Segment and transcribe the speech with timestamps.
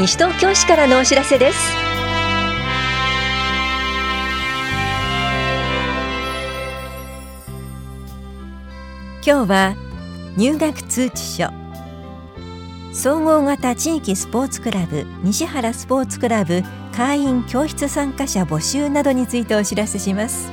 [0.00, 1.58] 西東京市からのお知らせです。
[9.22, 9.74] 今日は
[10.38, 11.50] 入学通知書。
[12.94, 16.62] 総合型地域スポーツクラブ西原スポーツクラブ
[16.96, 20.50] 会員教室参加者募集などについてお知らせします。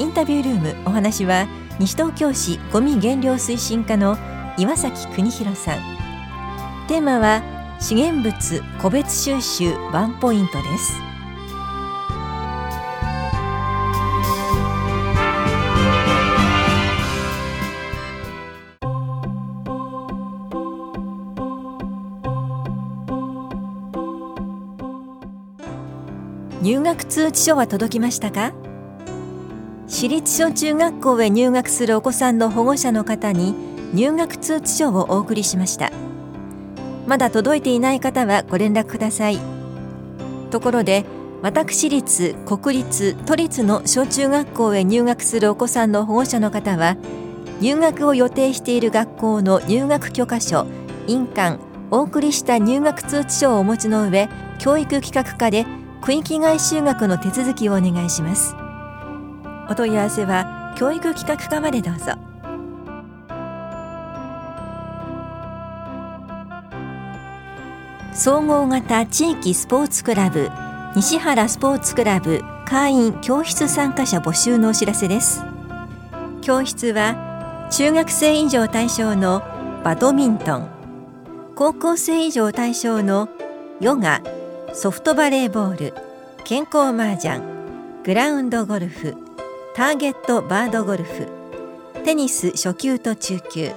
[0.00, 1.46] インタビュールームお話は
[1.78, 4.18] 西東京市ゴミ減量推進課の
[4.58, 5.78] 岩崎邦弘さん。
[6.88, 10.92] テーマは資源物個別収集ワンポイントです。
[26.62, 28.52] 入学通知書は届きましたか？
[29.88, 33.54] 私立小中学校へ入学するお子さんの保護者の方に
[33.94, 35.90] 入学通知書をお送りしました。
[37.10, 39.38] まだ届いていない方はご連絡ください。
[40.52, 41.04] ところで
[41.42, 46.96] 私立国立都立の小中学校へ入学するお子さんの保護者の方は
[47.60, 50.68] 入学を予定している学校の入学許可書
[51.08, 51.58] 印鑑
[51.90, 54.28] お送りした入学通知書をお持ちの上
[54.60, 55.66] 教育企画課で
[56.02, 58.54] 区域外就学の手続きをお願いします。
[59.68, 62.29] お問い合わせは教育企画課までどうぞ。
[68.12, 70.50] 総合型地域スポーツクラブ
[70.96, 75.42] 西原スポーツクラブ会員教室参加者募集のお知らせです。
[76.42, 79.42] 教室は中学生以上対象の
[79.84, 80.68] バドミントン
[81.54, 83.28] 高校生以上対象の
[83.80, 84.22] ヨガ
[84.72, 85.94] ソフトバレーボール
[86.44, 87.40] 健康麻雀
[88.02, 89.14] グラウンドゴルフ
[89.76, 91.28] ターゲットバードゴルフ
[92.04, 93.70] テニス初級と中級。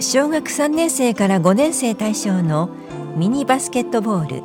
[0.00, 2.70] 小学3年生から5年生対象の
[3.18, 4.44] ミニバスケットボール。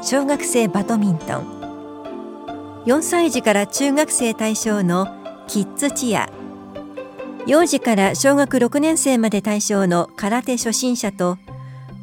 [0.00, 2.84] 小学生バドミントン。
[2.86, 5.08] 4歳児から中学生対象の
[5.48, 6.30] キッズチア。
[7.48, 11.36] 幼児から小学6年生まで対象の空手初心者と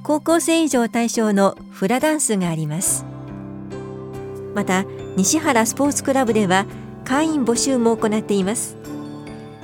[0.03, 3.05] 高校生以上対象のフラダンスがあります。
[4.53, 4.83] また
[5.15, 6.65] 西原スポーツクラブでは
[7.05, 8.75] 会員募集も行っています。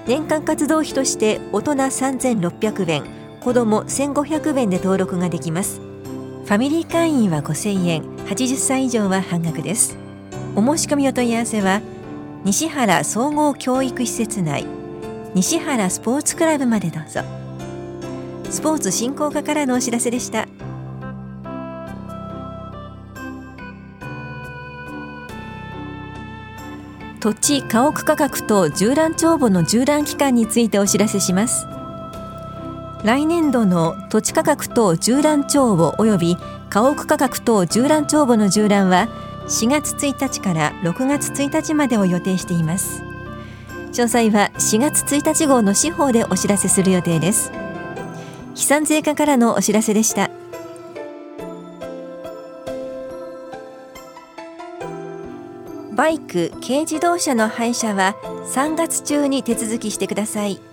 [0.08, 3.04] 年間活動費として大人3600円
[3.42, 5.89] 子ども1500円で登録ができます。
[6.50, 8.02] ファミリー会員は5000円。
[8.26, 9.96] 80歳以上は半額です。
[10.56, 11.80] お申し込みお問い合わせは
[12.44, 14.66] 西原総合教育施設内
[15.36, 17.22] 西原スポーツクラブまでどうぞ。
[18.50, 20.48] スポーツ振興課からのお知らせでした。
[27.20, 31.68] 土地家屋価格と縦覧帳簿の縦覧期間についてお知らせします。
[33.04, 36.38] 来年度の土地価格等縦覧帳簿及び
[36.70, 39.08] 家屋価格等縦覧帳簿の縦覧は
[39.48, 43.02] 4月1日から6月1日までを予定しています。
[43.94, 47.52] 詳細は4月1日号の司法でお知らせする予定です。
[48.54, 50.30] 飛散税課からのお知らせでした。
[55.96, 58.16] バイク軽自動車の廃車は
[58.54, 60.69] 3月中に手続きしてください。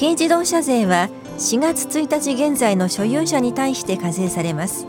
[0.00, 4.86] 軽自動車税は4月1日現在の所有者に対して課税されます。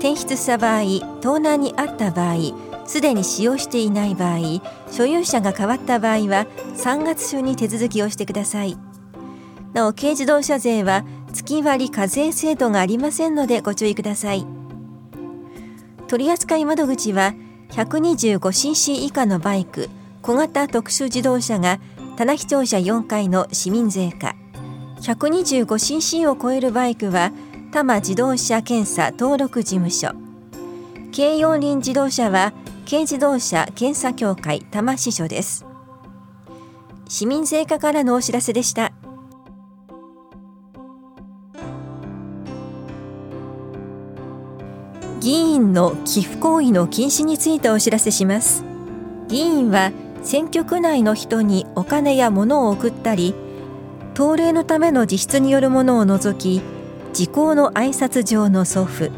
[0.00, 2.36] 転出した場合盗難にあった場合
[2.84, 4.38] すでに使用していない場合
[4.90, 8.76] 所有者が変わった場合は3月中に手続きをしてください。
[9.72, 14.44] なお軽自動車税は月割課税制度がありませんのでご注意ください。
[16.08, 17.34] 取扱窓口は
[17.70, 19.88] 125cc 以下のバイク
[20.22, 21.78] 小型特殊自動車が
[22.18, 24.34] 棚視聴者4階の市民税課。
[25.02, 27.30] 125cc を超えるバイクは
[27.70, 30.08] 多摩自動車検査登録事務所。
[31.14, 32.52] 軽四輪自動車は
[32.90, 35.64] 軽自動車検査協会多摩支所です。
[37.08, 38.92] 市民税課からのお知らせでした。
[45.20, 48.64] 議員の寄付行為の禁止についてお知らせします。
[49.28, 49.92] 議員は
[50.28, 53.34] 選挙区内の人にお金や物を送ったり
[54.12, 56.60] 党令のための自筆によるものを除き
[57.14, 59.10] 時効の挨拶状の送付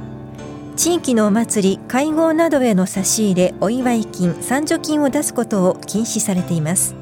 [0.77, 6.95] 地域のお祭り会合などへの差し入れお祝い金賛助金を出すことを禁止されています。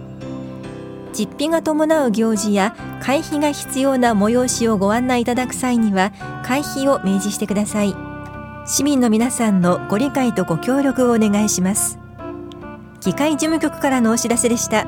[1.13, 6.13] 実費が伴う行事や会費が必要な催しをご案内いただく際には
[6.43, 7.95] 会費を明示してください。
[8.67, 12.08] 市民の皆さんのご理解とご協力をお願いします。
[13.01, 14.87] 議会事務局からのお知らせでした。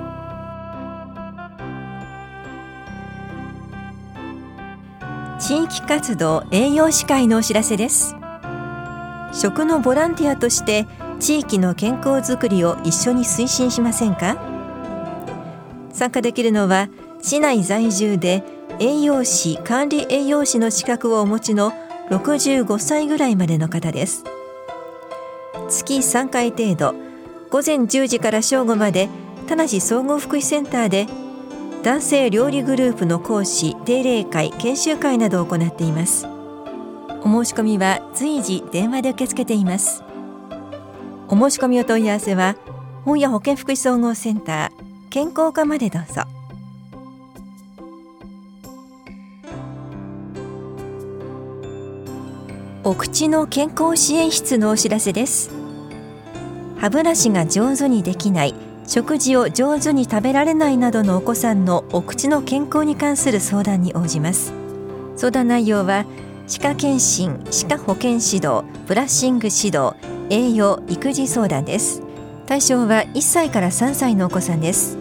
[5.39, 8.15] 地域活動栄養士会のお知らせです。
[9.33, 10.87] 食のボランティアとして
[11.19, 14.37] 地域の健康づくりを一緒に推進しませんか？
[15.93, 16.89] 参加できるのは
[17.23, 18.43] 市内在住で
[18.81, 21.73] 栄養士管理栄養士の資格をお持ちの
[22.11, 24.25] 65歳ぐらいまでの方です。
[25.69, 26.95] 月3回程度
[27.51, 29.09] 午前10時から正午まで
[29.49, 31.09] 田梨総合福祉センターで
[31.83, 36.27] 男性料理グループの講師定例会研修会などを行っています。
[37.23, 40.05] お申し込みは随時電話で受け付けています。
[41.29, 42.57] お申し込みお問い合わせは
[43.05, 46.23] 本屋保健福祉総合センター健康課までどうぞ。
[52.85, 55.60] お口の健康支援室のお知らせです。
[56.81, 58.55] 歯ブラシが上手にできない
[58.87, 64.55] 食事を上手に食べられないなどのお子さんのお口の健康に関する相談に応じます。
[65.15, 66.07] 相談内容は
[66.47, 69.93] 歯科検診歯科保健指導ブラッシング指導
[70.31, 72.03] 栄養育児相談です。
[72.47, 74.97] 対象は1歳から3歳のお子さんです。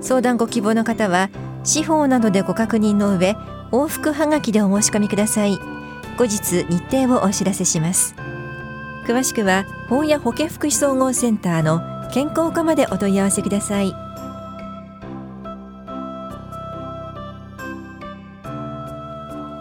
[0.00, 1.28] 相談ご希望の方は
[1.64, 3.36] 司法などでご確認の上
[3.72, 5.58] 往復はがきでお申し込みください。
[6.16, 8.14] 後日日程をお知らせします。
[9.06, 11.80] 詳しくは本屋保健福祉総合センターの
[12.12, 13.94] 健康課までお問い合わせください。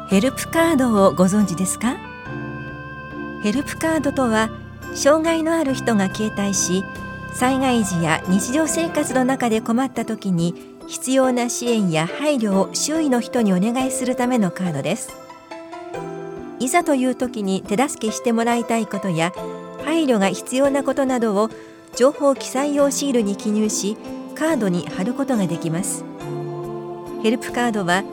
[0.09, 1.95] ヘルプカードをご存知ですか？
[3.43, 4.49] ヘルプカードとは
[4.95, 6.83] 障害のある人が携帯し
[7.33, 10.55] 災害時や日常生活の中で困った時に
[10.87, 15.24] 必要な支援や配慮を周囲の人にお願いするためのカードです。
[16.59, 19.33] いざという時に手助けしてもらいたいことや
[19.83, 21.49] 配慮が必要なことなどを
[21.95, 23.97] 情報記載用シールに記入し
[24.35, 26.03] カードに貼ることができます。
[27.23, 28.03] ヘルプカードは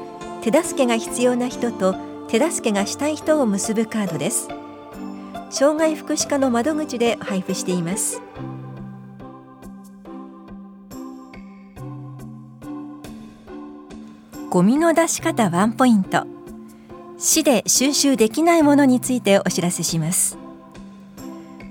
[0.42, 1.94] 手助けが必要な人と
[2.28, 4.48] 手助けがしたい人を結ぶカードです。
[5.50, 8.22] 障害福祉課の窓口で配布しています。
[14.48, 16.41] ゴミの出し方ワンポイント。
[17.24, 20.36] 市で収集できないものについてお知らせします。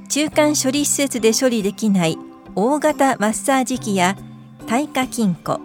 [0.07, 2.17] 中間処理施設で処理できない
[2.55, 4.15] 大型マッサージ機や
[4.67, 5.59] 耐火金庫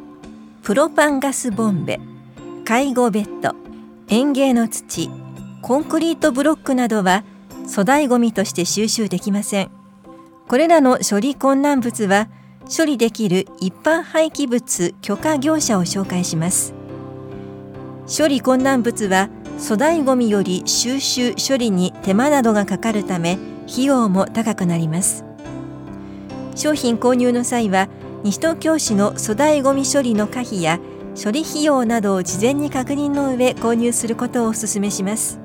[0.64, 2.00] プロパンガスボンベ
[2.64, 3.54] 介護ベッド
[4.08, 5.08] 園芸の土
[5.62, 7.22] コンクリートブロックなどは
[7.68, 9.70] 粗大ごみとして収集できません。
[10.48, 12.28] これらの処理困難物は
[12.76, 16.74] 処理できる一般廃棄物許可業者を紹介します。
[18.06, 19.28] 処理困難物は
[19.58, 25.25] 粗大ごみより収集処理に手間などがかかるため費用も高くなります。
[26.55, 27.88] 商品購入の際は
[28.23, 30.79] 西東京市の粗大ごみ処理の可否や
[31.23, 35.41] 処理費用などを事前に確認の上購入することをお勧めします。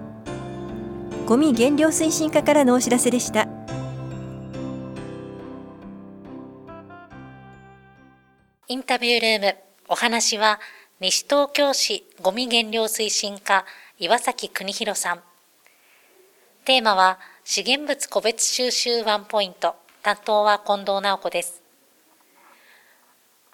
[1.25, 3.47] ゴミ減量推進課からのお知らせでした。
[8.67, 10.59] インタビュールームお話は
[10.99, 13.65] 西東京市ゴミ減量推進課
[14.03, 15.19] 岩崎邦弘さん
[16.65, 21.61] テーマは資源物個別収集ワンポイント担当は近藤直子です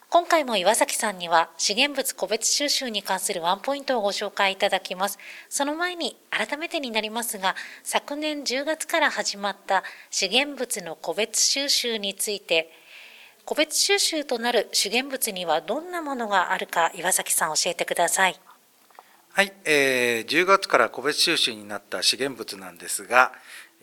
[0.09, 5.19] 今回も岩崎さんには資源物個別収集に関するワンポイントをご紹介いただきます。
[5.49, 12.71] その前に改めてになりますが、昨年10月から始まった資源物の個別収集について、
[13.43, 18.39] 個別収集となる資源物にはどんなものがあるか岩崎さん教えてください。
[19.37, 23.33] はい、えー、10月から個別収集になった資源物なんですが、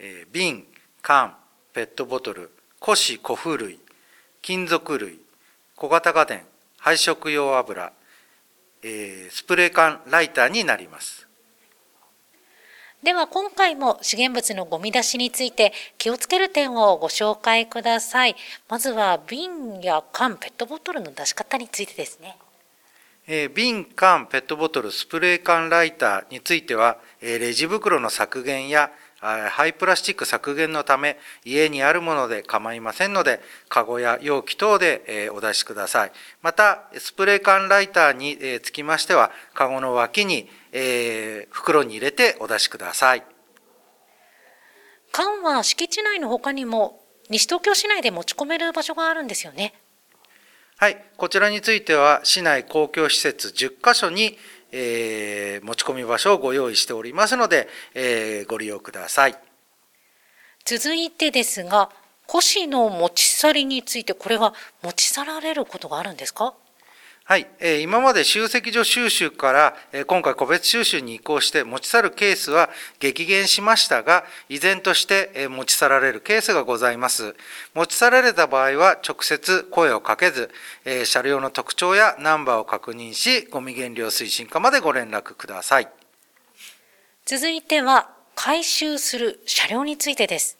[0.00, 0.64] えー、瓶
[1.00, 1.36] 缶
[1.72, 2.50] ペットボトル
[2.82, 3.78] 古紙古風類
[4.42, 5.20] 金属類
[5.76, 6.42] 小型家電
[6.78, 7.92] 配色用油、
[8.82, 11.28] えー、スプレー缶ライターになります。
[13.04, 18.34] では今回も資源物のゴミ出しについて気をつける点をご紹介ください。
[18.68, 22.38] まずは瓶や缶ペットボトルの出し方についてですね。
[23.26, 28.90] えー、瓶、缶、ペットボトル、スプレー缶ライターについては、えー、レジ袋の削減や
[29.52, 31.16] 廃プラスチック削減のため
[31.46, 33.40] 家にあるもので構いませんので
[33.70, 36.12] カゴや容器等でお出しください。
[36.42, 40.50] またスプレー缶ライターにつきましてはカゴの脇に
[41.48, 43.24] 袋に入れてお出しください。
[45.10, 47.00] 缶は敷地内の他にも
[47.30, 49.72] 西東京市内で持ち込める場所があるんですよね。
[50.76, 54.36] はい、こちらについては市内公共施設10カ所に
[54.76, 59.38] えー、持ち込み場所をご用意しておりますので、えー、ご利用ください。
[60.64, 61.90] 続いてですが、
[62.28, 64.52] 古紙の持ち去りについて、これは
[64.82, 66.54] 持ち去られることがあるんですか？
[67.26, 72.68] はい、えー、今まで集積所収集から、えー、今回個別収集に移行して持ち去るケースは
[73.00, 77.34] 激減しましたが、依然として、えー、持ち去られるケースがございます。
[77.72, 80.50] 持ち去られた場合は直接声をかけず、
[80.84, 85.88] えー、車両の特徴やナンバーを確認し、ゴミ減量推進課までご連絡ください。
[87.24, 90.58] 続いては、回収する車両についてです。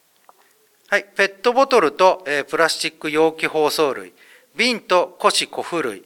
[0.89, 4.15] はい、ペットボトルと、えー、プラスチック容器包装類、
[4.57, 6.05] 瓶と古紙古布類、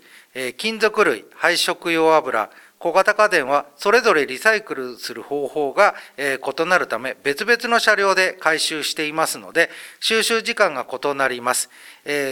[0.56, 9.68] 金属類、配色用油、小型家電はそれぞれリサイクルする方法が異なるため別々の車両で回収していますので
[9.98, 11.70] 収集時間が異なります。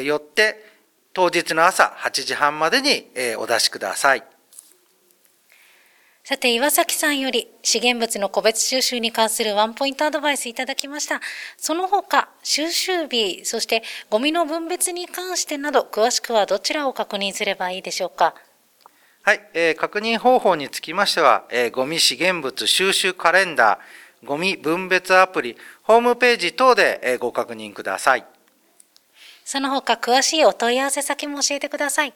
[0.05, 0.65] よって
[1.13, 4.36] 当日の朝8時半までにお出しください。
[6.29, 11.21] さて、岩崎さんより資源物の個別収集に関するワンポイントアドバイスいただきました。
[11.57, 18.35] その他、収集日、そしてゴミの分別に関してなど、詳しくはどちらを確認すればいいでしょうか？
[19.23, 28.27] はい、えー、確認方法につきましては、えー、ゴミ資源物収集カレンダー、ゴミ分別アプリ、ホームページ等で、えー、ご確認ください。
[29.45, 32.13] その他、詳しいお問い合わせ先も教えてください。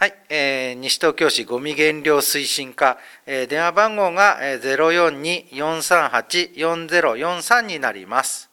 [0.00, 8.48] はい、えー、西東京市ごみ減量推進課、えー、電話番号が042-438-4043になります。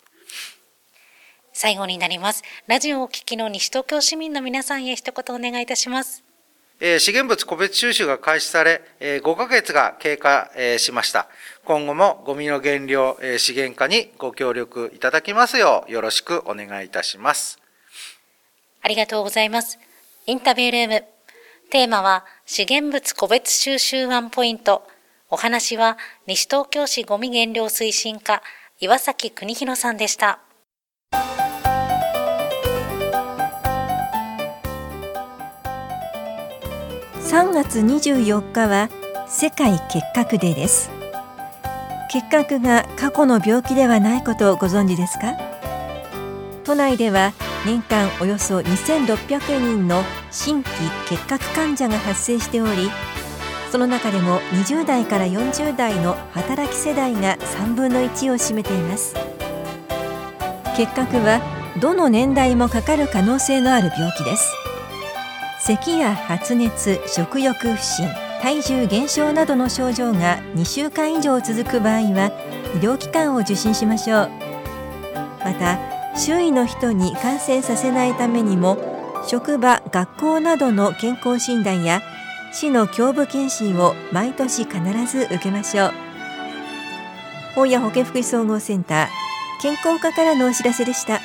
[1.54, 2.42] 最後になります。
[2.66, 6.24] ラジオをお聞きの西東京市民の皆さんへ一言お願いいたします。
[6.80, 11.28] えー、資源物個別収集が開始され、えー、5ヶ月が経過、えー、しました。
[11.64, 17.60] 今後もゴミの減量、えー、資源化にご協力いただきますようよろしくお願いいたします。
[18.82, 19.78] ありがとうございます。
[20.26, 21.15] インタビュールーム
[21.72, 24.84] テーマは資源物個別収集ワンポイント。
[25.30, 28.44] お話は西東京市ごみ減量推進課
[28.80, 30.40] 岩崎邦弘さんでした。
[37.20, 38.90] 3月24日は
[39.28, 40.92] 世界結核デーです。
[42.12, 45.36] 結核が過去の病気ではないことをご存知ですか？
[46.64, 47.34] 都内では
[47.66, 50.70] 年間およそ2600人の新規
[51.10, 52.92] 結核患者が発生しており
[53.72, 59.16] その中でも20代から40代の働き世代が3分の1を占めています。
[60.78, 61.42] 結核は
[61.82, 64.54] どの年代もかかる可能性のある病気です。
[65.60, 68.08] 咳や発熱食欲不振
[68.42, 72.32] 体重減少などの症状が2週間以上続く場合は
[72.76, 74.30] 医療機関を受診しましょう。
[75.44, 78.78] また周囲の人に感染させないためにも
[79.28, 82.02] 職場学校などの健康診断や
[82.54, 85.92] 市の胸部検診を毎年必ず受けましょう。
[87.54, 89.08] 本屋保健福祉総合センター
[89.62, 91.20] 健康課からのお知らせでした。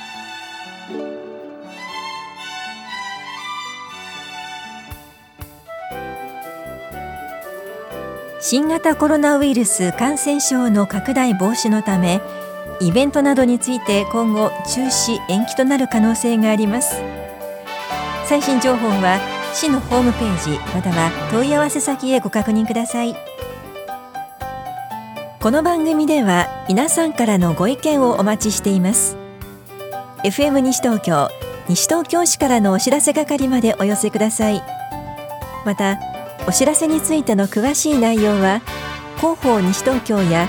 [8.41, 12.21] 新型コロナウイルス感染症の拡大防止のため
[12.83, 17.03] イベントなどについて今後中止延期となる可能性があります。
[18.25, 19.21] 最新情報は
[19.53, 23.15] 市のホームページまたは問い合わせ先へご確認ください。
[25.41, 29.19] この番組では皆さんからのご意見をお待ちしています。
[30.25, 31.29] FM 西東京
[31.69, 34.63] 西東京市からのお知らせ係までお寄せください。
[35.67, 35.99] また
[36.49, 38.63] お知らせについての詳しい内容は
[39.19, 40.49] 広報西東京や